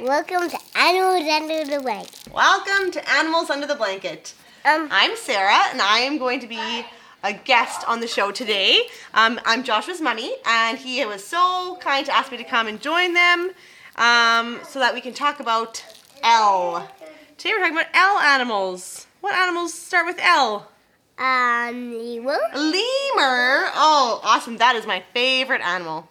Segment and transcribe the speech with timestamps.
[0.00, 2.20] Welcome to Animals Under the Blanket.
[2.32, 4.34] Welcome to Animals Under the Blanket.
[4.64, 6.84] Um, I'm Sarah, and I am going to be
[7.24, 8.82] a guest on the show today.
[9.14, 12.80] Um, I'm Joshua's mummy, and he was so kind to ask me to come and
[12.80, 13.52] join them
[13.96, 15.82] um, so that we can talk about
[16.22, 16.90] L.
[17.38, 19.06] Today we're talking about L animals.
[19.22, 20.68] What animals start with L?
[21.18, 22.38] um, lemur.
[22.54, 23.70] Lemur.
[23.74, 24.58] Oh, awesome.
[24.58, 26.08] That is my favorite animal.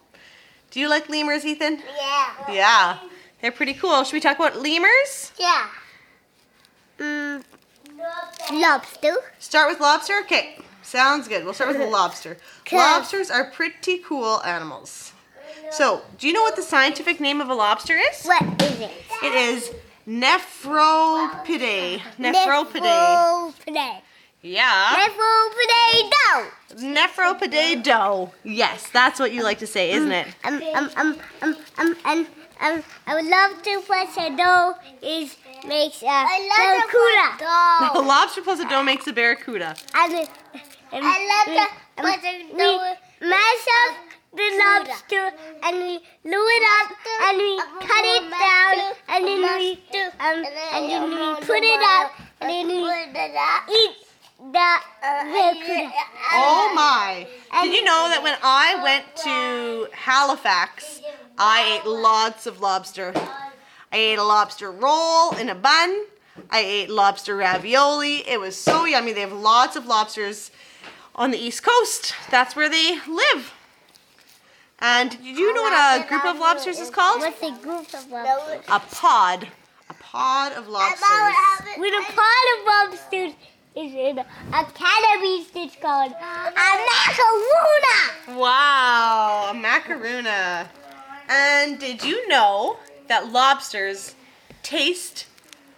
[0.70, 1.78] Do you like lemurs, Ethan?
[1.96, 2.52] Yeah.
[2.52, 2.98] Yeah.
[3.40, 4.02] They're pretty cool.
[4.04, 5.32] Should we talk about lemurs?
[5.38, 5.68] Yeah.
[6.98, 7.44] Mm,
[8.52, 9.14] lobster.
[9.38, 10.14] Start with lobster?
[10.22, 10.58] Okay.
[10.82, 11.44] Sounds good.
[11.44, 12.38] We'll start with the lobster.
[12.72, 15.12] Lobsters are pretty cool animals.
[15.70, 18.24] So, do you know what the scientific name of a lobster is?
[18.24, 18.90] What is it?
[19.22, 19.72] It is
[20.06, 22.00] Nephropidae.
[22.18, 23.52] Nephropidae.
[23.66, 24.00] Nephropidae.
[24.42, 24.94] Yeah.
[24.94, 26.10] Nephropidae.
[26.12, 26.46] No.
[26.94, 28.32] Nephropidae dough.
[28.44, 30.28] Yes, that's what you like to say, isn't it?
[30.44, 32.26] Um, um, um, um, um, and
[32.60, 37.44] um, I would love to plus a dough is makes a barracuda.
[37.94, 39.76] A lobster plus a dough makes a barracuda.
[39.94, 40.12] And,
[40.92, 43.96] and I love the we mash up
[44.34, 45.30] the lobster
[45.64, 49.78] and we glue it up and we cut it down and then we
[50.20, 54.05] um and then we put it up and then we eat
[54.38, 55.92] the uh, barracuda.
[56.32, 57.26] Oh my.
[57.62, 61.00] Did you know that when I went to Halifax,
[61.38, 63.12] I ate lots of lobster?
[63.92, 66.04] I ate a lobster roll in a bun.
[66.50, 68.28] I ate lobster ravioli.
[68.28, 69.12] It was so yummy.
[69.12, 70.50] They have lots of lobsters
[71.14, 72.14] on the East Coast.
[72.30, 73.54] That's where they live.
[74.78, 77.20] And did you know what a group of lobsters is called?
[77.20, 78.64] What's a group of lobsters?
[78.68, 79.48] A pod.
[79.88, 81.00] A pod of lobsters.
[81.78, 83.32] With a pod of lobsters
[83.76, 88.38] is in a canopy it's called a macaroona.
[88.38, 90.68] Wow, a macaroona.
[91.28, 94.14] And did you know that lobsters
[94.62, 95.26] taste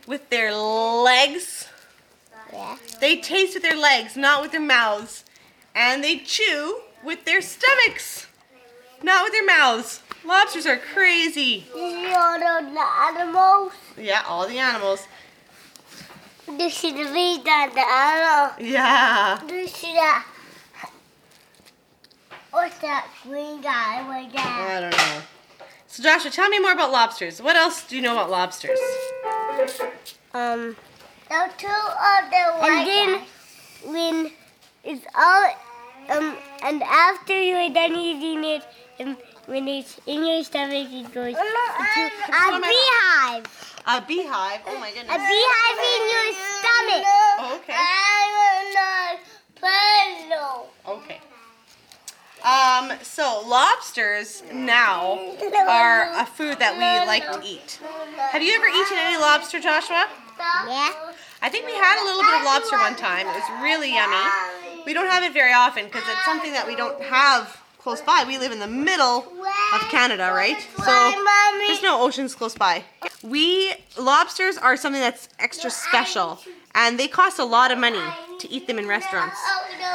[0.06, 1.68] with their legs?
[2.52, 2.76] Yeah.
[3.00, 5.24] They taste with their legs, not with their mouths.
[5.74, 8.26] And they chew with their stomachs,
[9.02, 10.02] not with their mouths.
[10.24, 11.66] Lobsters are crazy.
[11.74, 13.72] Is all the animals.
[13.96, 15.06] Yeah, all the animals.
[16.56, 18.54] This is the meat and the animal.
[18.58, 19.38] Yeah.
[19.46, 20.22] This is the.
[22.50, 24.42] What's that green guy right there?
[24.42, 25.22] I don't know.
[25.86, 27.42] So Joshua, tell me more about lobsters.
[27.42, 28.78] What else do you know about lobsters?
[30.32, 30.76] Um.
[31.28, 33.20] The two of the white And
[33.84, 34.32] then when
[34.82, 35.52] it's all
[36.10, 38.62] um and after you're done eating it,
[39.00, 43.46] um, when it's in your stomach, it goes into a beehive.
[43.86, 44.60] A beehive.
[44.66, 45.14] Oh my goodness.
[45.14, 47.04] A beehive in your stomach.
[47.40, 47.74] Oh, okay.
[47.74, 49.18] I will not
[49.60, 50.70] puzzle.
[50.86, 51.20] Okay.
[52.44, 55.18] Um, so lobsters now
[55.68, 57.80] are a food that we like to eat.
[58.30, 60.06] Have you ever eaten any lobster, Joshua?
[60.38, 60.92] Yeah.
[61.42, 63.26] I think we had a little bit of lobster one time.
[63.26, 64.16] It was really yummy.
[64.86, 68.24] We don't have it very often because it's something that we don't have close by.
[68.26, 69.24] We live in the middle
[69.74, 70.60] of Canada, right?
[70.84, 71.12] So
[71.66, 72.84] there's no oceans close by.
[73.22, 76.38] We lobsters are something that's extra special,
[76.74, 78.02] and they cost a lot of money
[78.40, 79.38] to eat them in restaurants.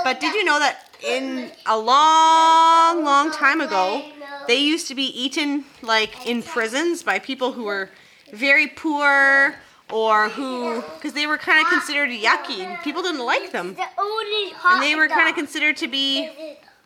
[0.04, 4.04] But did you know that in a long, long time ago,
[4.48, 7.90] they used to be eaten like in prisons by people who were
[8.32, 9.56] very poor
[9.92, 12.82] or who, because they were kind of considered yucky.
[12.84, 13.76] People didn't like them.
[13.76, 16.30] The only hot And they were kind of considered to be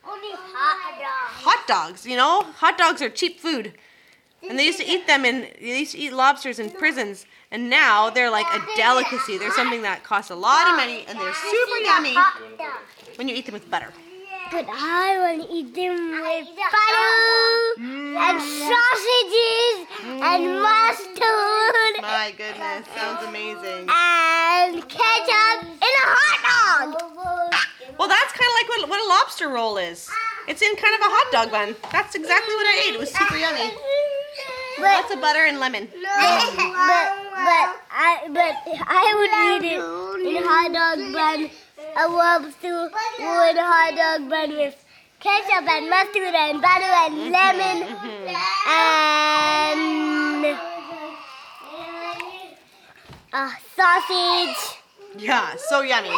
[0.03, 1.05] hot dog.
[1.05, 2.43] hot dogs, you know?
[2.57, 3.73] Hot dogs are cheap food.
[4.47, 7.25] And they used to eat them in, they used to eat lobsters in prisons.
[7.51, 9.37] And now they're like a delicacy.
[9.37, 12.15] They're something that costs a lot of money and they're super yummy
[13.15, 13.91] when you eat them with butter.
[14.49, 17.17] But I want to eat them with butter
[18.15, 18.47] and mm.
[18.63, 19.75] sausages
[20.23, 20.63] and mm.
[20.63, 23.91] mustard My goodness, sounds amazing.
[23.91, 26.95] and ketchup in a hot dog.
[27.99, 30.09] Well, that's kind of like what, what a lobster roll is.
[30.47, 31.75] It's in kind of a hot dog bun.
[31.91, 32.95] That's exactly what I ate.
[32.95, 33.75] It was super yummy.
[34.79, 35.89] Lots of butter and lemon.
[35.91, 35.99] But,
[36.55, 38.55] but, but I but
[38.87, 41.49] I would eat it in a hot dog bun,
[41.99, 44.75] a lobster with a hot dog bun with
[45.19, 47.83] ketchup and mustard and butter and lemon
[48.67, 50.57] and
[53.75, 54.77] sausage.
[55.17, 56.11] Yeah, so yummy.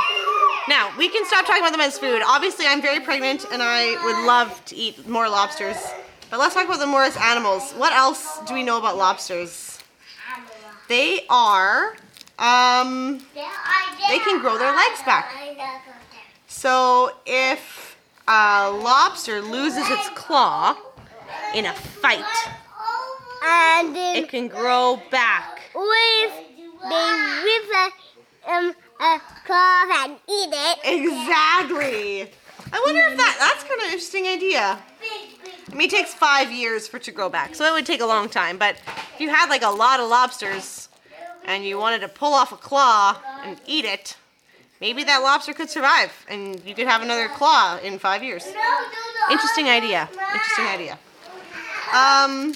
[0.67, 2.21] Now, we can stop talking about them as food.
[2.27, 5.77] Obviously, I'm very pregnant and I would love to eat more lobsters.
[6.29, 7.71] But let's talk about them more as animals.
[7.71, 9.79] What else do we know about lobsters?
[10.89, 11.95] They are,
[12.39, 13.19] um,
[14.07, 15.31] they can grow their legs back.
[16.47, 17.97] So if
[18.27, 20.75] a lobster loses its claw
[21.53, 22.23] in a fight,
[23.43, 25.61] and it can grow back.
[25.75, 26.33] with
[26.89, 30.79] they rip a um a cloth and eat it.
[30.83, 32.29] Exactly.
[32.71, 34.79] I wonder if that that's kind of an interesting idea.
[35.71, 38.01] I mean, it takes five years for it to grow back, so it would take
[38.01, 38.57] a long time.
[38.57, 38.75] But
[39.15, 40.88] if you had like a lot of lobsters
[41.45, 44.15] and you wanted to pull off a claw and eat it,
[44.81, 48.45] maybe that lobster could survive and you could have another claw in five years.
[49.31, 50.09] Interesting idea.
[50.11, 50.99] Interesting idea.
[51.93, 52.53] Um,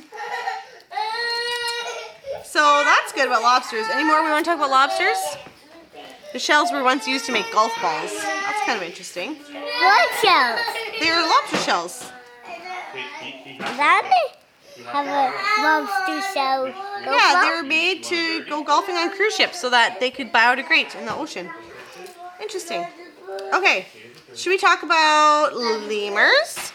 [2.43, 3.87] so that's good about lobsters.
[3.91, 5.17] Any more we want to talk about lobsters?
[6.33, 8.11] The shells were once used to make golf balls.
[8.11, 9.35] That's kind of interesting.
[9.35, 10.59] What shells?
[10.99, 12.11] They're lobster shells.
[13.59, 14.09] That
[14.91, 16.73] have a lobster shell.
[17.05, 20.31] Go Yeah, they were made to go golfing on cruise ships so that they could
[20.31, 21.49] biodegrade in the ocean.
[22.41, 22.85] Interesting.
[23.53, 23.85] Okay,
[24.35, 26.71] should we talk about lemurs?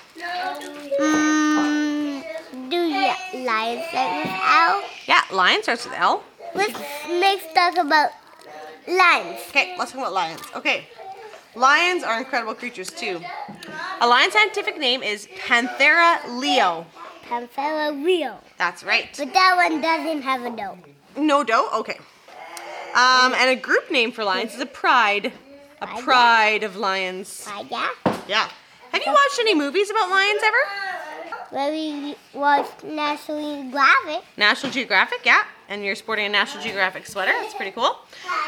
[0.98, 2.22] Mm,
[2.70, 3.12] do you
[3.44, 4.84] lions start with L?
[5.06, 6.22] Yeah, lion starts with L.
[6.54, 6.78] Let's
[7.08, 8.10] next talk about
[8.86, 9.38] lions.
[9.50, 10.40] Okay, let's talk about lions.
[10.54, 10.84] Okay,
[11.54, 13.20] lions are incredible creatures too.
[14.00, 16.86] A lion's scientific name is Panthera leo.
[17.28, 18.38] Panthera Rio.
[18.56, 19.08] That's right.
[19.16, 20.78] But that one doesn't have a note.
[21.16, 21.68] No dough?
[21.74, 21.98] Okay.
[22.94, 25.32] Um, and a group name for lions is a pride.
[25.82, 27.46] A pride of lions.
[27.48, 27.90] Uh, yeah.
[28.26, 28.48] Yeah.
[28.92, 30.56] Have you watched any movies about lions ever?
[31.50, 34.24] Where we watched National Geographic.
[34.36, 35.44] National Geographic, yeah.
[35.68, 37.32] And you're sporting a National Geographic sweater.
[37.32, 37.96] That's pretty cool.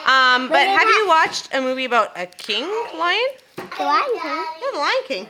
[0.07, 2.65] Um, but have you watched a movie about a king
[2.99, 3.21] lion?
[3.57, 4.21] The Lion King.
[4.25, 5.27] Yeah, the Lion King.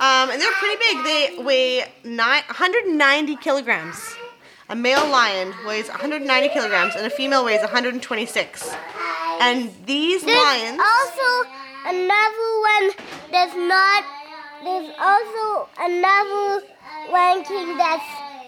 [0.00, 1.04] Um, and they're pretty big.
[1.04, 4.14] They weigh nine, 190 kilograms.
[4.70, 8.74] A male lion weighs 190 kilograms, and a female weighs 126.
[9.40, 10.80] And these There's lions.
[10.80, 11.50] also
[11.86, 12.90] another one
[13.30, 14.04] that's not.
[14.62, 16.62] There's also another
[17.10, 18.04] Lion King that's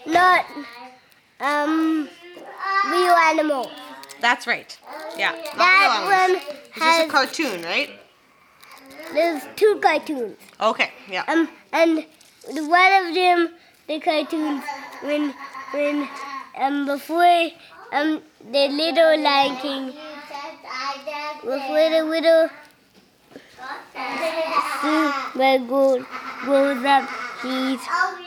[0.07, 0.45] not
[1.39, 2.07] um
[2.89, 3.69] real animal.
[4.21, 4.77] That's right.
[5.17, 5.31] Yeah.
[5.31, 7.89] not That one It's just a cartoon, right?
[9.13, 10.37] There's two cartoons.
[10.59, 10.91] Okay.
[11.09, 11.23] Yeah.
[11.27, 12.05] Um, and
[12.47, 13.49] one of them,
[13.87, 14.63] the cartoons,
[15.01, 15.33] when
[15.71, 16.07] when
[16.59, 17.49] um before
[17.91, 18.21] um
[18.51, 19.85] the little Lion King,
[21.41, 22.49] before the little
[24.81, 26.03] Simba goes
[26.45, 27.09] goes up,
[27.43, 27.79] he's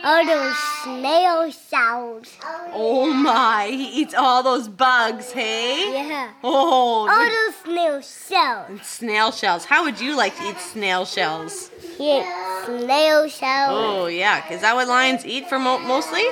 [0.04, 2.36] all those snail sounds.
[2.72, 3.66] Oh my!
[3.70, 5.32] He eats all those bugs.
[5.32, 5.92] Hey.
[5.92, 7.08] Yeah, Oh.
[7.08, 8.86] all those snail shells.
[8.86, 9.64] Snail shells.
[9.64, 11.70] How would you like to eat snail shells?
[11.96, 12.26] He ate
[12.66, 13.72] snail shells.
[13.72, 16.22] Oh yeah, is that what lions eat for mo- mostly?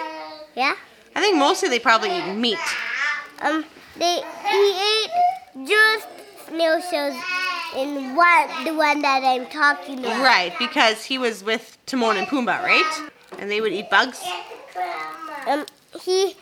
[0.54, 0.74] Yeah.
[1.16, 2.58] I think mostly they probably eat meat.
[3.40, 3.64] Um,
[3.96, 4.20] they
[4.50, 6.06] he ate just
[6.48, 7.16] snail shells
[7.76, 10.22] in one the one that I'm talking about.
[10.22, 13.10] Right, because he was with Timon and Pumbaa, right?
[13.38, 14.22] And they would eat bugs.
[15.46, 15.66] Um,
[16.00, 16.34] he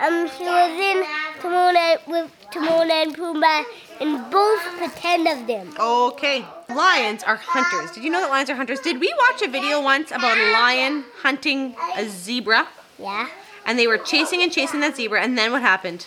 [0.00, 1.04] um he was in
[1.40, 3.64] Timon and, with Timon and Pumbaa,
[4.00, 5.74] and both pretend of them.
[5.78, 6.44] Okay.
[6.68, 7.92] Lions are hunters.
[7.92, 8.80] Did you know that lions are hunters?
[8.80, 12.66] Did we watch a video once about a lion hunting a zebra?
[12.98, 13.28] Yeah.
[13.64, 16.06] And they were chasing and chasing that zebra, and then what happened?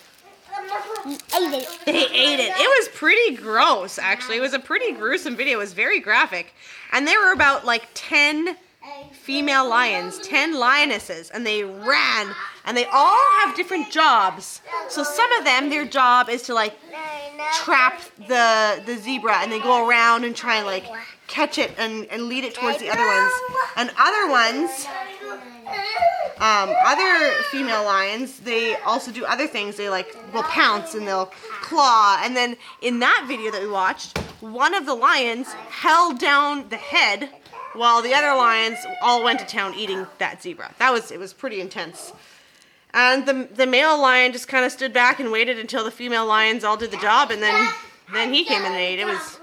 [1.06, 1.80] Ate it.
[1.86, 2.51] They ate it.
[2.57, 4.38] It was pretty gross, actually.
[4.38, 5.54] It was a pretty gruesome video.
[5.54, 6.54] It was very graphic.
[6.92, 8.57] And there were about like 10
[9.11, 12.27] female lions, 10 lionesses, and they ran.
[12.65, 14.61] And they all have different jobs.
[14.89, 16.77] So some of them, their job is to like
[17.53, 20.86] trap the the zebra and they go around and try and like
[21.27, 23.31] catch it and, and lead it towards the other ones.
[23.75, 24.88] And other ones,
[26.38, 29.75] um, other female lions, they also do other things.
[29.75, 31.31] They like will pounce and they'll
[31.62, 32.19] claw.
[32.24, 36.77] And then in that video that we watched, one of the lions held down the
[36.77, 37.29] head
[37.75, 40.74] while the other lions all went to town eating that zebra.
[40.79, 42.13] That was it was pretty intense.
[42.94, 46.25] And the the male lion just kind of stood back and waited until the female
[46.25, 47.74] lions all did the job, and then
[48.13, 49.00] then he came and ate.
[49.00, 49.39] It was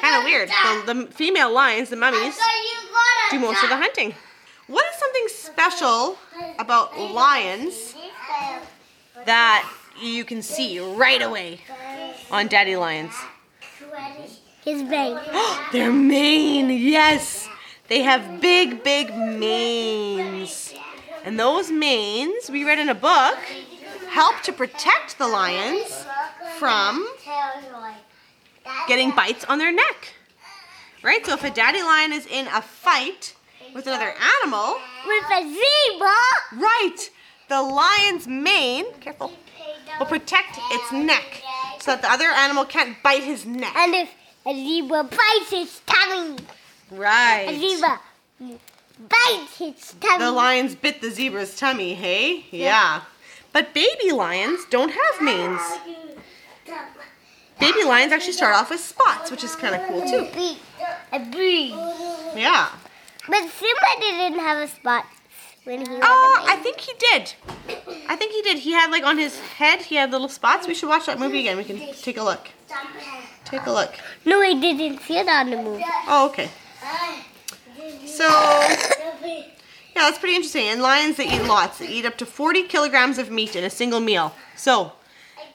[0.00, 0.48] kind of weird.
[0.86, 2.38] The, the female lions, the mummies,
[3.30, 4.14] do most of the hunting.
[4.66, 6.16] What is something special
[6.58, 7.94] about lions
[9.26, 9.68] that
[10.00, 11.60] you can see right away
[12.30, 13.14] on daddy lions?
[14.64, 15.18] His mane.
[15.72, 17.48] Their mane, yes.
[17.90, 20.72] They have big, big manes.
[21.24, 23.36] And those manes, we read in a book,
[24.08, 26.06] help to protect the lions
[26.56, 27.04] from
[28.86, 30.14] getting bites on their neck.
[31.02, 31.26] Right?
[31.26, 33.34] So if a daddy lion is in a fight
[33.74, 36.62] with another animal, with a zebra.
[36.62, 37.10] right,
[37.48, 39.32] the lion's mane, careful,
[39.98, 41.42] will protect its neck
[41.80, 43.74] so that the other animal can't bite his neck.
[43.74, 44.10] And if
[44.46, 45.80] a zebra bites his
[46.90, 47.58] tummy, a Right.
[47.58, 48.00] zebra
[49.08, 50.18] bites his tummy.
[50.24, 52.44] The lions bit the zebra's tummy, hey?
[52.50, 53.02] Yeah.
[53.52, 55.60] But baby lions don't have manes.
[57.58, 60.28] Baby lions actually start off with spots, which is kind of cool too.
[60.34, 60.58] Bee.
[61.12, 61.68] A bee.
[62.34, 62.68] Yeah.
[63.28, 65.04] But Simba didn't have a spot
[65.64, 66.62] when he was Oh, a I baby.
[66.62, 67.34] think he did.
[68.08, 68.58] I think he did.
[68.60, 70.66] He had like on his head, he had little spots.
[70.66, 71.56] We should watch that movie again.
[71.58, 72.48] We can take a look.
[73.44, 73.92] Take a look.
[74.24, 75.84] No, I didn't see it on the movie.
[76.08, 76.48] Oh, okay.
[78.06, 79.46] So, yeah,
[79.94, 80.68] that's pretty interesting.
[80.68, 81.78] And lions, they eat lots.
[81.78, 84.34] They eat up to 40 kilograms of meat in a single meal.
[84.56, 84.92] So,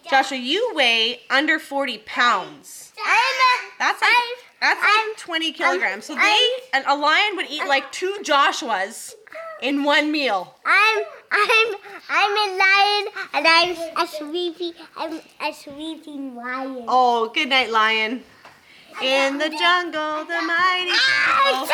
[0.09, 2.93] Joshua, you weigh under 40 pounds.
[3.03, 4.11] I'm That's like,
[4.61, 6.05] that's like 20 kilograms.
[6.05, 9.13] So they, a lion would eat like two Joshuas
[9.61, 10.55] in one meal.
[10.65, 11.75] I'm I'm
[12.09, 16.85] I'm a lion and I'm a sleepy I'm a sleeping lion.
[16.87, 18.23] Oh, good night, lion.
[19.01, 21.67] In the jungle, the mighty jungle,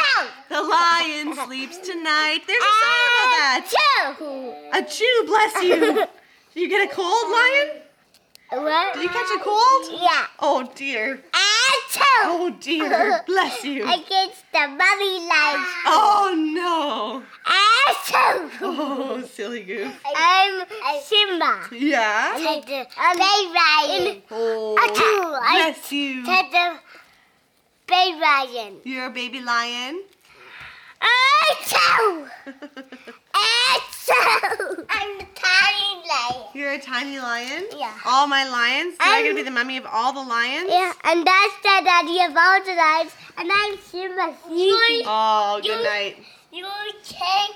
[0.49, 2.39] the lion sleeps tonight.
[2.47, 4.71] There's a song about that.
[4.73, 6.05] A chew, bless you.
[6.53, 7.81] You get a cold, lion?
[8.49, 8.93] What?
[8.95, 10.01] Did you catch a cold?
[10.01, 10.25] Yeah.
[10.39, 11.23] Oh dear.
[11.31, 12.23] Achoo!
[12.25, 13.21] Oh dear.
[13.25, 13.83] Bless you.
[13.85, 15.65] Against the muddy lion.
[15.85, 17.23] Oh no.
[17.45, 18.51] Achoo!
[18.61, 19.97] Oh, silly goof.
[20.13, 20.65] I'm
[21.01, 21.61] Simba.
[21.71, 22.33] Yeah.
[22.35, 24.21] Take uh, the bay lion.
[24.29, 25.39] Oh, Achoo!
[25.53, 26.25] Bless you.
[26.27, 26.77] Uh,
[27.91, 28.73] take the bay lion.
[28.83, 30.01] You're a baby lion.
[31.01, 32.29] Achoo!
[33.33, 34.85] Achoo!
[34.89, 36.45] I'm the tiny lion.
[36.53, 37.65] You're a tiny lion.
[37.75, 37.93] Yeah.
[38.05, 38.93] All my lions.
[38.93, 40.69] So I'm I'm- gonna be the mummy of all the lions.
[40.69, 45.05] Yeah, and that's the daddy of all the lions, and I'm Simba sleeping.
[45.07, 46.17] Oh, good You- night.
[46.51, 46.67] You're
[47.03, 47.55] king.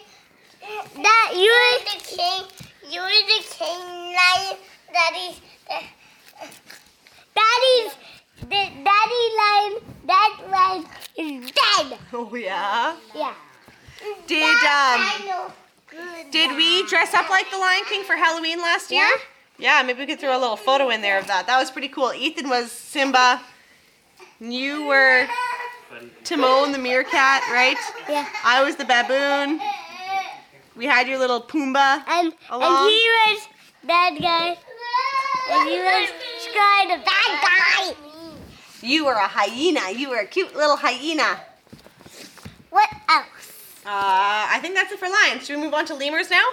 [1.03, 2.43] That you're the king.
[2.89, 4.57] You're the king lion.
[4.91, 5.39] Daddy's.
[7.35, 7.91] Daddy's.
[8.41, 9.81] The daddy lion.
[10.05, 10.85] That lion
[11.17, 11.99] is dead.
[12.13, 12.95] Oh yeah.
[13.13, 13.33] Yeah.
[14.27, 15.51] Did That um
[16.31, 19.05] did we dress up like the Lion King for Halloween last year?
[19.05, 19.17] Yeah.
[19.57, 21.47] Yeah, maybe we could throw a little photo in there of that.
[21.47, 22.11] That was pretty cool.
[22.13, 23.41] Ethan was Simba.
[24.41, 25.27] You were
[26.25, 27.77] Timon the meerkat, right?
[28.09, 28.27] Yeah.
[28.43, 29.61] I was the baboon.
[30.75, 32.03] We had your little Pumbaa.
[32.05, 32.83] And Along.
[32.83, 33.47] and he was
[33.85, 34.57] bad guy.
[35.51, 38.04] And he was Sky the bad guy.
[38.85, 39.89] You are a hyena.
[39.97, 41.39] You are a cute little hyena.
[42.69, 43.81] What else?
[43.83, 43.89] Uh,
[44.53, 45.47] I think that's it for lions.
[45.47, 46.45] Should we move on to lemurs now?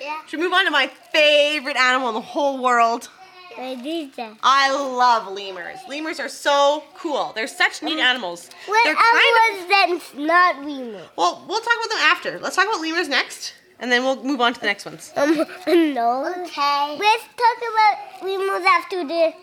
[0.00, 0.20] Yeah.
[0.26, 3.10] Should we move on to my favorite animal in the whole world?
[3.56, 4.38] What is that?
[4.42, 5.78] I love lemurs.
[5.86, 7.32] Lemurs are so cool.
[7.34, 8.48] They're such neat animals.
[8.66, 11.02] What They're kind else that's not lemur?
[11.16, 12.38] Well, we'll talk about them after.
[12.38, 15.12] Let's talk about lemurs next, and then we'll move on to the next ones.
[15.16, 15.34] Um,
[15.66, 16.32] no.
[16.44, 16.96] Okay.
[16.98, 19.34] Let's talk about lemurs after the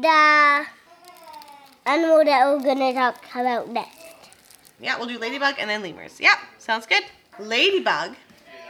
[0.00, 0.66] the
[1.86, 3.98] animal that we're gonna talk about next.
[4.80, 6.20] Yeah, we'll do ladybug and then lemurs.
[6.20, 7.04] Yep, sounds good.
[7.38, 8.16] Ladybug,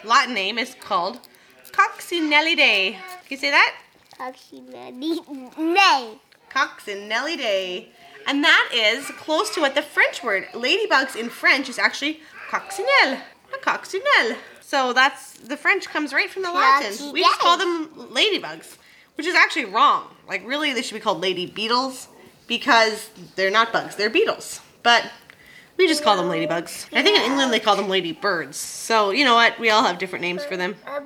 [0.05, 1.21] Latin name is called
[1.73, 2.93] Coccinellidae.
[2.93, 3.75] Can you say that?
[4.19, 6.19] Coccinellidae.
[6.51, 7.89] Coccinellidae.
[8.27, 13.21] And that is close to what the French word ladybugs in French is actually coccinelle.
[13.53, 14.37] A coccinelle.
[14.61, 17.13] So that's the French comes right from the Latin.
[17.13, 18.77] We just call them ladybugs,
[19.17, 20.05] which is actually wrong.
[20.29, 22.07] Like really they should be called lady beetles
[22.47, 24.61] because they're not bugs, they're beetles.
[24.83, 25.11] But
[25.77, 26.87] we just call them ladybugs.
[26.93, 28.57] I think in England they call them ladybirds.
[28.57, 29.59] So you know what?
[29.59, 30.77] We all have different names for them.
[30.87, 31.01] Uh,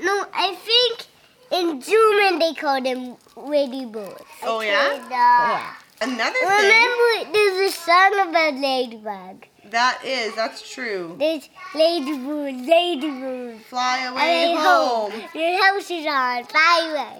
[0.00, 1.06] no, I think
[1.50, 4.22] in German they call them ladybirds.
[4.42, 5.06] Oh yeah?
[5.10, 5.74] Yeah.
[6.00, 9.46] Another thing Remember, there's a song about ladybug.
[9.70, 11.16] that is that's true.
[11.18, 13.60] There's ladybird, ladybird.
[13.62, 15.12] Fly I away mean, home.
[15.34, 17.16] Your house is on fire.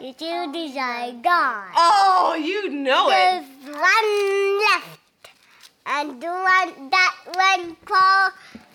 [0.00, 1.68] Your children are gone.
[1.76, 3.12] Oh, you know it.
[3.12, 5.00] There's one left.
[5.86, 8.30] And the one that one Paul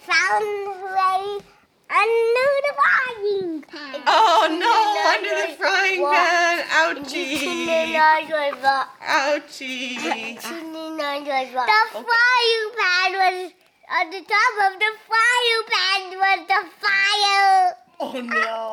[0.05, 0.45] found
[0.93, 1.39] way
[1.89, 4.01] under the frying pan.
[4.05, 4.73] Oh no,
[5.13, 6.15] under the frying What?
[6.15, 6.55] pan.
[6.69, 7.95] Ouchie.
[7.95, 10.41] on your va- Ouchie.
[10.41, 13.51] turning on your va- The frying pan was
[13.97, 17.77] on the top of the frying pan was the fire.
[17.99, 18.64] Oh no.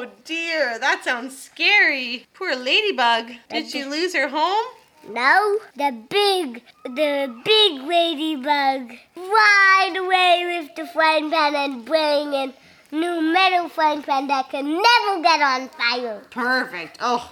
[0.00, 2.24] Oh dear, that sounds scary.
[2.32, 3.32] Poor ladybug.
[3.50, 4.64] Did she lose her home?
[5.06, 12.54] No, the big, the big ladybug flying away with the frying pan and bring in
[12.90, 16.22] new metal frying pan that can never get on fire.
[16.30, 16.96] Perfect.
[17.02, 17.30] Oh,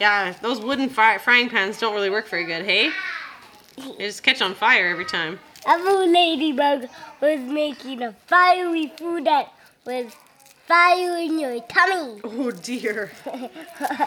[0.00, 2.90] yeah, those wooden fry- frying pans don't really work very good, hey?
[3.76, 5.38] They just catch on fire every time.
[5.68, 6.88] Every ladybug
[7.20, 9.52] was making a fiery food that
[9.86, 10.16] was
[10.68, 12.20] fire in your tummy.
[12.24, 13.10] Oh dear.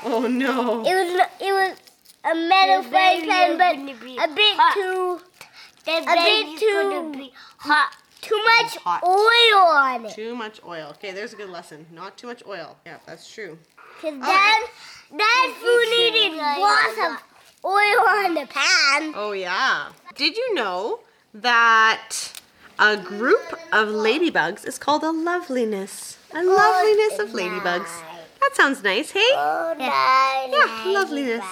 [0.06, 0.82] Oh no.
[0.86, 1.78] It was it was
[2.24, 5.20] a metal frying pan, but a bit too
[5.88, 7.96] a bit too hot.
[8.22, 9.02] too much Hot.
[9.04, 10.14] oil on it.
[10.14, 10.90] Too much oil.
[10.92, 11.88] Okay, there's a good lesson.
[11.92, 12.78] Not too much oil.
[12.86, 13.58] Yeah, that's true.
[14.02, 14.62] Cause then,
[15.12, 17.24] then food needed lots of
[17.66, 19.14] oil on the pan.
[19.16, 19.90] Oh, yeah.
[20.16, 21.02] Did you know
[21.34, 22.31] that
[22.82, 26.18] a group of ladybugs is called a loveliness?
[26.34, 27.90] A loveliness of ladybugs.
[28.42, 29.20] That sounds nice, hey?
[29.34, 31.46] Oh, Yeah, loveliness.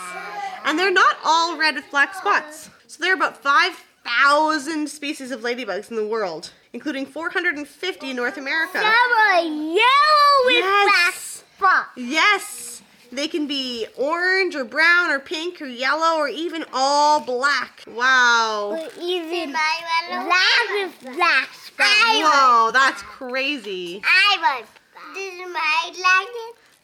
[0.66, 2.70] And they're not all red with black spots.
[2.88, 8.38] So there are about 5,000 species of ladybugs in the world, including 450 in North
[8.38, 8.80] America.
[8.80, 11.90] Some are yellow with black spots.
[11.96, 12.69] Yes.
[13.12, 17.84] They can be orange or brown or pink or yellow or even all black.
[17.88, 18.72] Wow.
[18.72, 21.90] Or even black with black spots.
[22.14, 24.02] Whoa, that's crazy.
[24.04, 24.68] I was.
[25.16, 26.26] This is my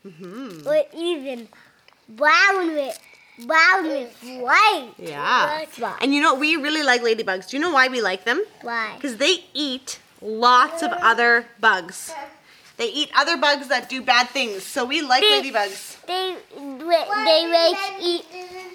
[0.10, 1.48] hmm Or even
[2.10, 3.00] brown with
[3.46, 4.94] brown with white.
[4.98, 5.66] Yeah.
[5.72, 6.00] spots.
[6.02, 7.50] And you know, we really like ladybugs.
[7.50, 8.44] Do you know why we like them?
[8.62, 8.94] Why?
[8.96, 12.14] Because they eat lots of other bugs.
[12.78, 14.64] They eat other bugs that do bad things.
[14.64, 16.06] So we like They- ladybugs.
[16.06, 18.26] They they like eat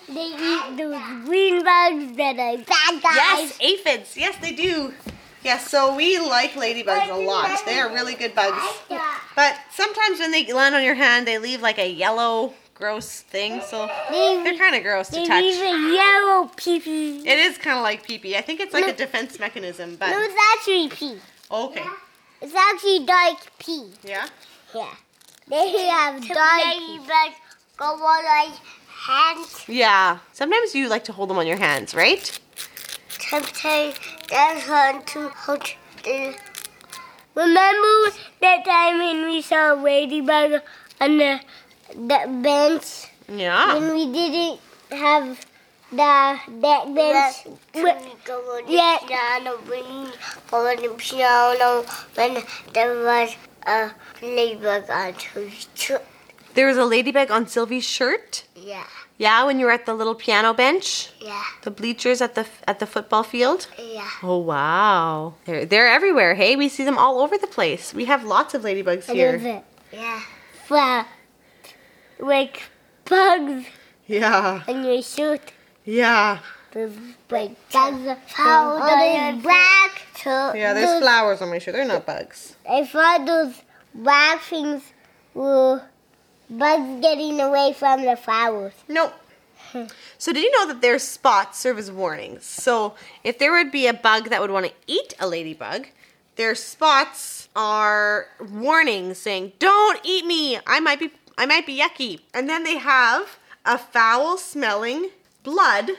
[0.09, 3.05] they eat those green bugs that are bad guys.
[3.05, 4.17] Yes, aphids.
[4.17, 4.93] Yes, they do.
[5.45, 7.65] Yes, so we like ladybugs a lot.
[7.65, 8.63] They are really good bugs.
[9.37, 13.63] But sometimes when they land on your hand, they leave like a yellow, gross thing.
[13.63, 15.43] So They, they're kind of gross to they touch.
[15.43, 17.29] leave a yellow pee pee.
[17.29, 18.37] It is kind of like pee pee.
[18.37, 18.91] I think it's like No.
[18.93, 21.19] a defense mechanism, but No, it's actually pee.
[21.51, 21.85] okay.
[22.41, 23.91] It's actually dark pee.
[24.05, 24.27] Yeah.
[24.75, 24.95] Yeah.
[25.49, 26.99] They have dark pee.
[27.77, 29.65] go on like hands.
[29.69, 30.19] Yeah.
[30.33, 32.39] Sometimes you like to hold them on your hands, right?
[33.31, 33.95] Sometimes
[34.29, 35.63] that's hard to hold.
[36.05, 36.35] the-
[37.35, 40.63] Remember that time when we saw a ladybug
[41.01, 41.41] on the,
[41.95, 43.75] the bench Yeah.
[43.79, 45.47] when we didn't have
[45.91, 47.57] the that bench?
[47.75, 48.99] Wi- yeah.
[49.07, 50.11] piano, when we
[50.51, 52.43] go on the piano, when
[52.73, 53.35] there was
[53.67, 53.91] a
[54.23, 56.05] ladybug on his shirt.
[56.55, 58.45] There was a ladybug on Sylvie's shirt.
[58.57, 58.85] Yeah,
[59.19, 62.79] Yeah, when you were at the little piano bench, yeah, the bleachers at the at
[62.81, 63.69] the football field.
[63.79, 64.09] yeah.
[64.23, 65.35] Oh wow.
[65.45, 66.35] They're they're everywhere.
[66.35, 67.95] Hey, we see them all over the place.
[67.95, 69.57] We have lots of ladybugs I love here.
[69.59, 69.65] it.
[69.93, 70.21] Yeah.
[70.69, 71.07] Well,
[72.19, 72.63] like
[73.05, 73.67] bugs
[74.07, 74.63] Yeah.
[74.67, 75.53] on your shirt.
[75.85, 76.39] Yeah.
[76.73, 76.97] Those
[77.31, 78.79] like bugs how
[79.41, 80.03] black.
[80.23, 81.75] So Yeah, there's those, flowers on my shirt.
[81.75, 82.55] They're not bugs.
[82.69, 83.63] I thought those
[83.95, 84.83] black things
[85.35, 85.83] were
[86.49, 88.75] bugs getting away from the flowers.
[88.89, 89.15] Nope.
[90.19, 92.45] So did you know that their spots serve as warnings?
[92.45, 95.87] So if there would be a bug that would want to eat a ladybug,
[96.37, 100.59] their spots are warnings saying, "Don't eat me.
[100.67, 105.11] I might be I might be yucky." And then they have a foul smelling
[105.43, 105.91] blood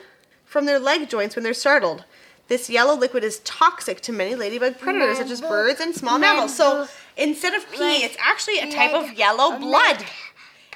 [0.44, 2.04] from their leg joints when they're startled.
[2.48, 6.54] This yellow liquid is toxic to many ladybug predators such as birds and small mammals.
[6.54, 10.04] So instead of pee, it's actually a type of yellow blood.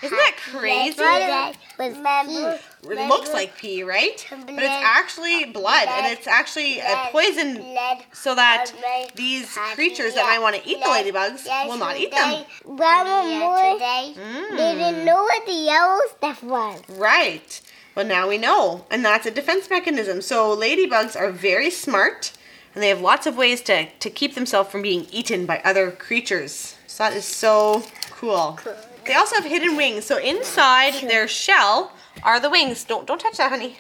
[0.03, 0.93] Isn't that crazy?
[1.79, 4.27] It looks like pee, right?
[4.31, 7.75] But it's actually blood, and it's actually a poison
[8.13, 8.73] so that
[9.15, 12.45] these creatures that might want to eat the ladybugs will not eat them.
[12.67, 12.73] They
[14.23, 16.81] Mm, didn't know what the yellow stuff was.
[16.91, 17.61] right.
[17.97, 20.21] Well, now we know, and that's a defense mechanism.
[20.21, 22.31] So ladybugs are very smart,
[22.75, 25.91] and they have lots of ways to, to keep themselves from being eaten by other
[25.91, 26.77] creatures.
[26.87, 28.61] So that is so cool.
[29.07, 30.05] They also have hidden wings.
[30.05, 32.85] So inside their shell are the wings.
[32.85, 33.79] Don't don't touch that, honey.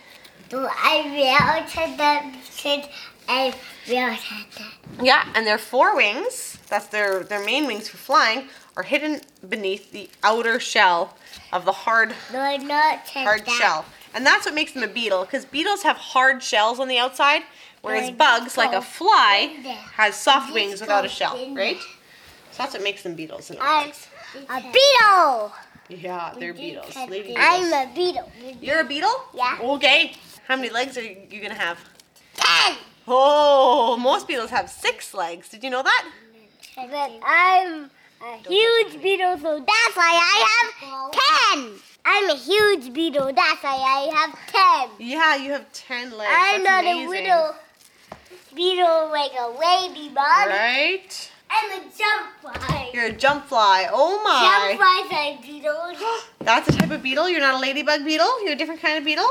[0.48, 2.86] Do I realize that since
[3.28, 3.52] I
[3.86, 4.22] realized
[4.56, 5.04] that?
[5.04, 9.90] Yeah, and their four wings, that's their, their main wings for flying, are hidden beneath
[9.92, 11.16] the outer shell
[11.52, 13.58] of the hard not hard that?
[13.60, 13.84] shell.
[14.16, 17.42] And that's what makes them a beetle, because beetles have hard shells on the outside,
[17.82, 19.54] whereas bugs, like a fly,
[19.92, 21.76] has soft wings without a shell, right?
[22.50, 23.50] So that's what makes them beetles.
[23.50, 23.92] And I'm
[24.48, 25.52] a beetle.
[25.90, 26.94] yeah, they're beetles.
[26.96, 27.36] I'm beetles.
[27.36, 28.32] a beetle.
[28.62, 29.12] You're a beetle?
[29.34, 29.58] Yeah.
[29.60, 30.14] Okay.
[30.48, 31.78] How many legs are you gonna have?
[32.34, 32.78] Ten.
[33.06, 35.50] Oh, most beetles have six legs.
[35.50, 36.08] Did you know that?
[36.74, 37.90] But I'm
[38.22, 41.95] a huge beetle, so that's why I have ten.
[42.08, 44.90] I'm a huge beetle, that's why I have ten.
[45.04, 46.30] Yeah, you have ten legs.
[46.32, 47.08] I'm That's not a amazing.
[47.24, 47.54] little
[48.54, 50.16] beetle like a ladybug.
[50.48, 51.30] Right?
[51.50, 52.90] I'm a jump fly.
[52.94, 53.88] You're a jump fly.
[53.90, 54.76] Oh my.
[54.76, 56.24] Jump flies are beetles.
[56.40, 57.28] That's a type of beetle.
[57.28, 58.42] You're not a ladybug beetle.
[58.44, 59.28] You're a different kind of beetle.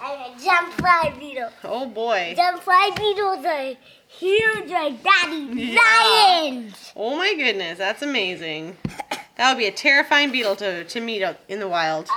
[0.00, 1.50] I'm a jump fly beetle.
[1.64, 2.34] Oh boy.
[2.36, 3.74] Jump fly beetles are
[4.08, 5.80] huge like daddy Yeah.
[5.80, 6.92] lions.
[6.96, 7.78] Oh my goodness.
[7.78, 8.76] That's amazing.
[9.38, 12.08] That would be a terrifying beetle to, to meet out in the wild.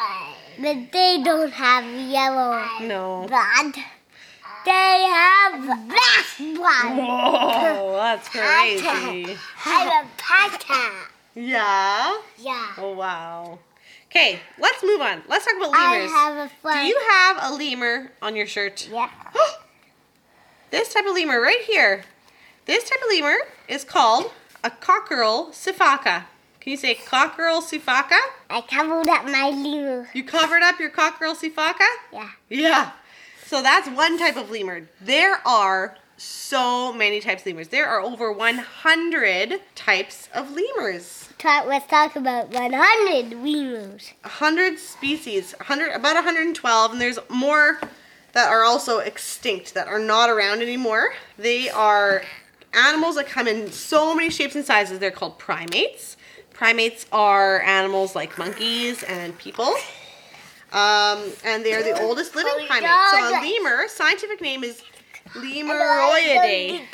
[0.59, 3.25] But they don't have yellow No.
[3.27, 3.75] blood.
[4.65, 6.97] they have that one.
[6.97, 9.37] Whoa, that's crazy.
[9.65, 10.91] I'm a pata.
[11.35, 12.17] Yeah.
[12.39, 12.67] Yeah.
[12.77, 13.59] Oh wow.
[14.09, 15.21] Okay, let's move on.
[15.29, 16.11] Let's talk about I lemurs.
[16.11, 18.89] have a Do you have a lemur on your shirt?
[18.91, 19.09] Yeah.
[20.71, 22.03] this type of lemur right here.
[22.65, 23.37] This type of lemur
[23.69, 24.31] is called
[24.63, 26.25] a Coquerel sifaka.
[26.61, 28.19] Can you say Coquerel sifaka?
[28.47, 30.07] I covered up my lemur.
[30.13, 31.87] You covered up your Coquerel sifaka?
[32.13, 32.29] Yeah.
[32.49, 32.91] Yeah.
[33.47, 34.87] So that's one type of lemur.
[35.01, 37.69] There are so many types of lemurs.
[37.69, 41.29] There are over 100 types of lemurs.
[41.43, 44.13] Let's talk about 100 lemurs.
[44.21, 47.81] 100 species, 100 about 112 and there's more
[48.33, 51.13] that are also extinct that are not around anymore.
[51.39, 52.21] They are
[52.71, 54.99] animals that come in so many shapes and sizes.
[54.99, 56.17] They're called primates.
[56.61, 59.73] Primates are animals like monkeys and people.
[60.71, 62.87] Um, and they are the oldest living primate.
[63.09, 64.83] So a lemur, scientific name is
[65.29, 66.85] Lemuroidae.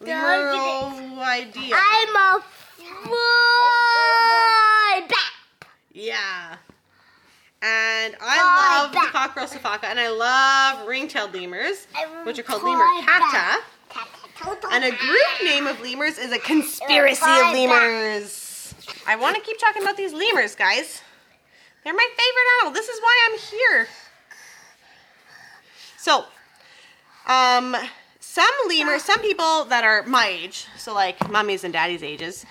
[0.00, 1.74] Lemuroidea.
[1.74, 2.42] I'm a
[3.04, 5.68] fly back.
[5.92, 6.56] Yeah.
[7.60, 9.00] And I love the
[9.58, 11.86] sifaka, and I love ring-tailed lemurs,
[12.24, 13.62] which are called lemur catta.
[14.70, 18.74] And a group name of lemurs is a conspiracy of lemurs.
[19.06, 21.02] I want to keep talking about these lemurs, guys.
[21.84, 22.74] They're my favorite animal.
[22.74, 23.88] This is why I'm here.
[25.96, 26.24] So,
[27.26, 27.76] um,
[28.20, 32.46] some lemurs, some people that are my age, so like mummies and daddies' ages,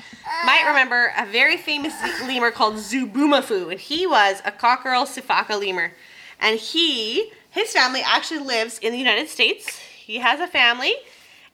[0.45, 5.91] might remember a very famous lemur called Zoboomafoo, and he was a Coquerel sifaka lemur.
[6.39, 9.79] And he, his family actually lives in the United States.
[9.79, 10.93] He has a family,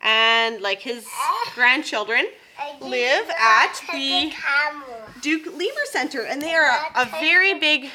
[0.06, 1.06] and like his
[1.56, 2.28] grandchildren
[2.80, 4.32] live at the
[5.22, 7.90] Duke Lemur Center, and they are a, a very big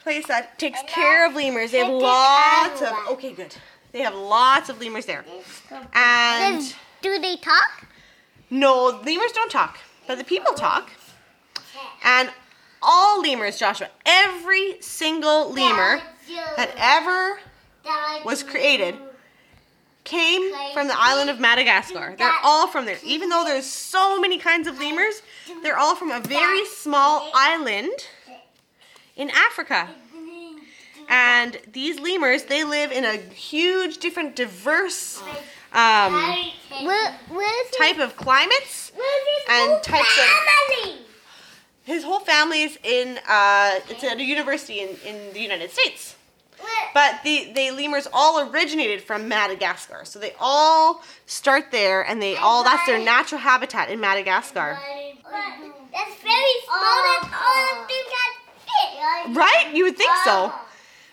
[0.00, 1.70] place that takes care of lemurs.
[1.70, 3.54] They have lots of okay, good.
[3.92, 5.24] They have lots of lemurs there,
[5.92, 7.86] and do they talk?
[8.50, 10.90] no, lemurs don't talk, but the people talk.
[12.02, 12.30] And
[12.80, 16.00] all lemurs, Joshua, every single lemur
[16.56, 17.40] that ever
[18.24, 18.96] was created
[20.06, 20.42] came
[20.72, 22.14] from the island of Madagascar.
[22.16, 22.96] They're all from there.
[23.04, 25.20] Even though there's so many kinds of lemurs,
[25.62, 27.92] they're all from a very small island
[29.16, 29.88] in Africa.
[31.08, 35.22] And these lemurs, they live in a huge, different, diverse
[35.72, 36.12] um,
[36.84, 38.90] Where, where's type of climates.
[39.48, 40.24] and types of-
[41.84, 46.15] His whole family is in, uh, it's at a university in, in the United States.
[46.58, 50.04] Where- But the, the lemurs all originated from Madagascar.
[50.04, 54.78] So they all start there and they all, that's their natural habitat in Madagascar.
[55.92, 57.02] That's very small.
[57.20, 59.36] That's all of them can fit.
[59.36, 59.70] Right?
[59.74, 60.52] You would think so.
[60.52, 60.60] Oh.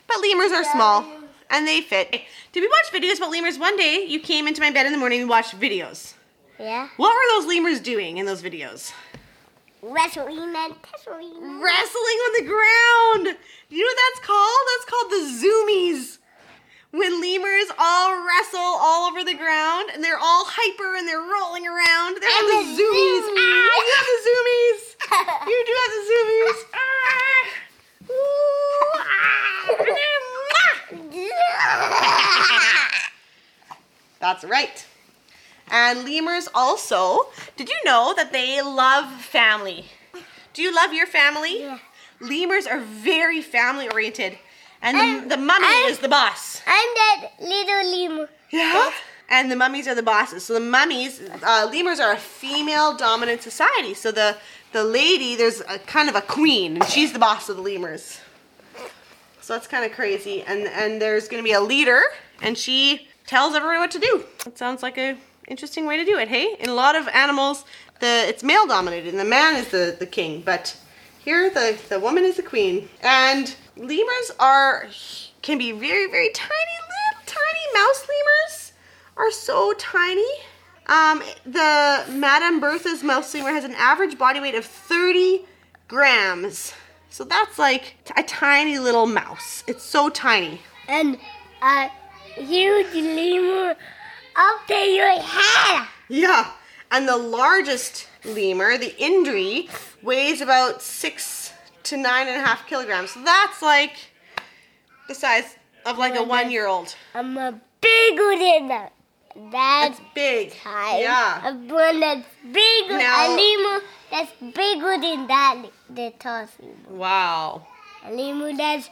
[0.07, 1.05] But lemurs are small
[1.49, 2.11] and they fit.
[2.51, 3.57] Did we watch videos about lemurs?
[3.57, 6.13] One day you came into my bed in the morning and watched videos.
[6.59, 6.87] Yeah.
[6.97, 8.91] What were those lemurs doing in those videos?
[9.81, 11.61] Wrestling and tussling.
[11.61, 12.45] Wrestling on the
[13.25, 13.37] ground.
[13.73, 14.63] You know what that's called?
[14.69, 16.19] That's called the zoomies.
[16.91, 21.65] When lemurs all wrestle all over the ground and they're all hyper and they're rolling
[21.65, 22.21] around.
[22.21, 23.25] They're I'm the zoomies.
[23.33, 24.93] Ah, you have the zoomies.
[25.49, 26.59] You do have the zoomies.
[26.77, 27.41] Ah.
[28.13, 29.01] Ooh.
[29.79, 30.21] And then,
[31.09, 31.33] mwah.
[34.19, 34.85] That's right.
[35.71, 39.85] And lemurs also, did you know that they love family?
[40.53, 41.61] Do you love your family?
[41.61, 41.79] Yeah.
[42.23, 44.37] Lemurs are very family oriented.
[44.81, 44.97] And
[45.29, 46.61] the, the mummy and- is the boss.
[46.67, 48.29] I'm that little lemur.
[48.51, 48.91] Yeah.
[49.29, 50.43] And the mummies are the bosses.
[50.43, 53.93] So the mummies, uh, lemurs are a female dominant society.
[53.93, 54.35] So the,
[54.73, 58.19] the lady, there's a kind of a queen, and she's the boss of the lemurs.
[59.41, 60.41] So that's kind of crazy.
[60.43, 62.01] And and there's going to be a leader,
[62.41, 64.23] and she tells everyone what to do.
[64.45, 66.27] It sounds like a interesting way to do it.
[66.27, 67.65] Hey, in a lot of animals,
[67.99, 70.41] the it's male dominated, and the man is the the king.
[70.45, 70.75] But
[71.23, 72.89] here, the the woman is the queen.
[73.01, 74.87] And lemurs are
[75.41, 78.73] can be very very tiny, little tiny mouse lemurs
[79.17, 80.27] are so tiny.
[80.87, 85.45] Um, the Madame Bertha's mouse lemur has an average body weight of 30
[85.87, 86.73] grams.
[87.09, 89.63] So that's like a tiny little mouse.
[89.67, 90.59] It's so tiny.
[90.87, 91.17] And
[91.61, 91.89] a
[92.35, 93.75] huge lemur
[94.35, 95.87] up to your head.
[96.09, 96.51] Yeah.
[96.93, 99.67] And the largest lemur, the Indri,
[100.03, 101.51] weighs about six
[101.85, 103.09] to nine and a half kilograms.
[103.11, 103.95] So that's like
[105.07, 105.55] the size
[105.87, 106.95] of like a one year old.
[107.15, 108.93] I'm a bigger than that.
[109.35, 110.53] That's That's big.
[110.53, 110.99] time.
[110.99, 111.49] Yeah.
[111.49, 112.97] A one that's bigger.
[112.99, 115.65] Now- a lemur that's bigger than that.
[115.89, 116.75] The tall lemur.
[116.89, 117.67] Wow.
[118.05, 118.87] A lemur that's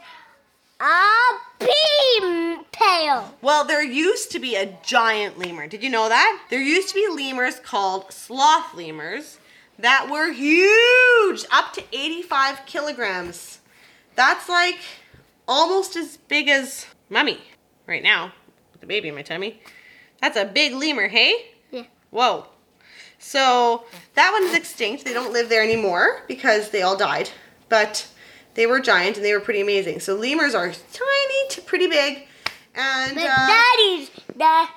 [0.82, 3.32] a beam tail.
[3.40, 5.68] Well, there used to be a giant lemur.
[5.68, 6.42] Did you know that?
[6.50, 9.38] There used to be lemurs called sloth lemurs
[9.78, 13.60] that were huge, up to 85 kilograms.
[14.16, 14.80] That's like
[15.46, 17.38] almost as big as Mummy
[17.86, 18.32] right now,
[18.72, 19.60] with the baby in my tummy.
[20.20, 21.46] That's a big lemur, hey?
[21.70, 21.84] Yeah.
[22.10, 22.46] Whoa.
[23.18, 25.04] So that one's extinct.
[25.04, 27.30] They don't live there anymore because they all died.
[27.68, 28.08] But
[28.54, 30.00] they were giant and they were pretty amazing.
[30.00, 32.26] So lemurs are tiny to pretty big.
[32.74, 34.68] And But uh, Daddy's the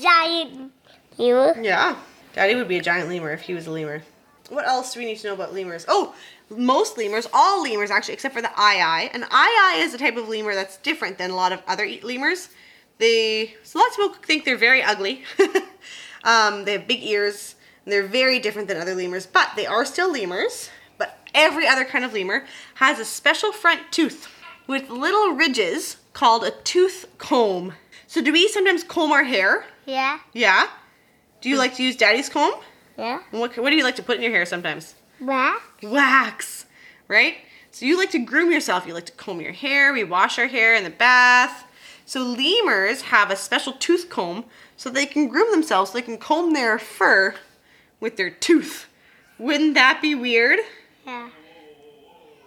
[0.00, 0.72] giant
[1.18, 1.54] lemur.
[1.60, 1.96] yeah,
[2.32, 4.02] Daddy would be a giant lemur if he was a lemur.
[4.50, 5.84] What else do we need to know about lemurs?
[5.88, 6.14] Oh,
[6.50, 9.10] most lemurs, all lemurs actually, except for the aye-aye.
[9.14, 12.50] An aye-aye is a type of lemur that's different than a lot of other lemurs.
[12.98, 15.24] They, so lots of people think they're very ugly.
[16.24, 17.54] um, they have big ears.
[17.84, 20.70] And they're very different than other lemurs, but they are still lemurs.
[20.98, 22.44] But every other kind of lemur
[22.76, 24.28] has a special front tooth
[24.66, 27.74] with little ridges called a tooth comb.
[28.06, 29.64] So do we sometimes comb our hair?
[29.86, 30.20] Yeah.
[30.32, 30.68] Yeah.
[31.40, 31.58] Do you mm.
[31.58, 32.54] like to use daddy's comb?
[32.96, 33.20] Yeah.
[33.30, 34.94] What, what do you like to put in your hair sometimes?
[35.18, 35.60] What?
[35.82, 36.66] Wax,
[37.08, 37.36] right?
[37.70, 38.86] So you like to groom yourself.
[38.86, 39.92] You like to comb your hair.
[39.92, 41.66] We wash our hair in the bath.
[42.06, 44.44] So lemurs have a special tooth comb
[44.76, 45.90] so they can groom themselves.
[45.90, 47.34] So they can comb their fur
[47.98, 48.86] with their tooth.
[49.38, 50.60] Wouldn't that be weird?
[51.06, 51.30] Yeah.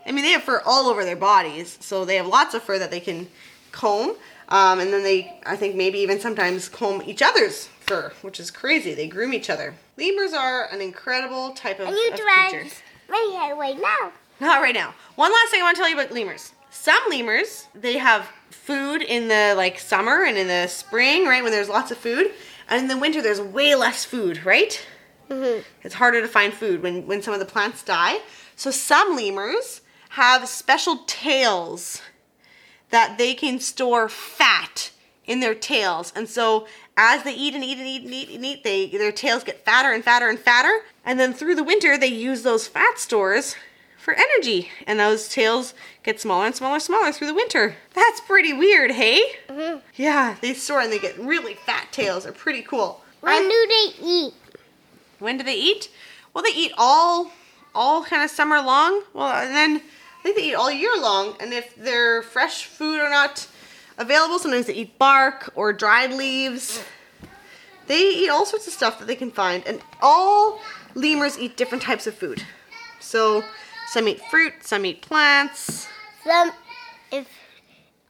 [0.06, 2.80] I mean, they have fur all over their bodies, so they have lots of fur
[2.80, 3.28] that they can
[3.72, 4.15] comb.
[4.50, 8.50] Um, and then they, I think, maybe even sometimes comb each other's fur, which is
[8.50, 8.93] crazy.
[8.93, 9.76] They groom each other.
[9.98, 12.24] Lemurs are an incredible type of, of creature.
[13.36, 14.12] hair right now.
[14.39, 14.93] Not right now.
[15.15, 16.54] One last thing I want to tell you about lemurs.
[16.70, 21.52] Some lemurs, they have food in the like summer and in the spring, right, when
[21.52, 22.32] there's lots of food.
[22.70, 24.86] And in the winter, there's way less food, right?
[25.30, 25.62] Mm-hmm.
[25.84, 28.20] It's harder to find food when, when some of the plants die.
[28.58, 32.02] So some lemurs have special tails
[32.89, 34.89] that they can store fat
[35.26, 36.12] in their tails.
[36.15, 36.67] And so
[36.98, 39.63] as they eat and eat and eat and eat and eat, they their tails get
[39.63, 40.82] fatter and fatter and fatter.
[41.06, 43.56] And then through the winter they use those fat stores
[44.00, 44.70] for energy.
[44.88, 47.76] And those tails get smaller and smaller and smaller through the winter.
[47.93, 49.22] That's pretty weird, hey?
[49.50, 49.82] Mhm.
[49.96, 52.24] Yeah, they store and they get really fat tails.
[52.24, 53.04] They're pretty cool.
[53.20, 53.67] When I- do
[54.00, 54.34] they eat?
[55.20, 55.89] when do they eat?
[56.34, 57.32] Well, they eat all
[57.78, 59.04] all kind of summer long.
[59.13, 61.36] Well, and then I think they eat all year long.
[61.40, 63.48] And if their fresh food are not
[63.98, 66.84] available, sometimes they eat bark or dried leaves.
[67.86, 70.60] They eat all sorts of stuff that they can find, and all
[70.94, 72.44] lemurs eat different types of food.
[73.00, 73.44] So
[73.88, 75.88] some eat fruit, some eat plants.
[76.26, 76.52] Some,
[77.12, 77.28] if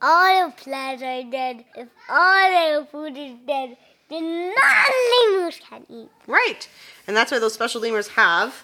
[0.02, 3.78] all the plants are dead, if all the food is dead,
[4.10, 6.10] then non-lemurs can eat.
[6.26, 6.68] Right,
[7.06, 8.64] and that's why those special lemurs have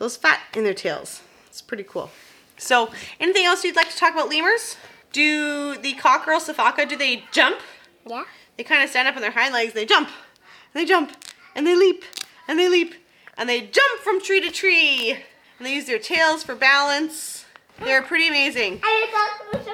[0.00, 1.20] those fat in their tails.
[1.46, 2.10] It's pretty cool.
[2.56, 4.76] So, anything else you'd like to talk about lemurs?
[5.12, 7.60] Do the Coquerel sifaka, do they jump?
[8.06, 8.24] Yeah.
[8.56, 11.12] They kind of stand up on their hind legs, they jump, and they jump,
[11.54, 12.04] and they leap,
[12.48, 12.94] and they leap,
[13.36, 17.44] and they jump from tree to tree, and they use their tails for balance.
[17.78, 18.80] They're pretty amazing.
[18.82, 19.70] I got the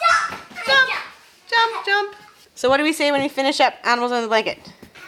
[0.00, 0.40] Jump!
[0.66, 0.90] Jump,
[1.48, 2.16] jump, jump.
[2.54, 4.58] So, what do we say when we finish up Animals on the Blanket?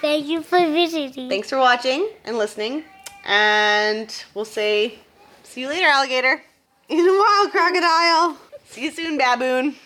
[0.00, 1.28] Thank you for visiting.
[1.28, 2.84] Thanks for watching and listening,
[3.24, 4.98] and we'll say,
[5.42, 6.42] see you later, alligator.
[6.88, 8.36] In a while, crocodile.
[8.66, 9.76] See you soon, baboon.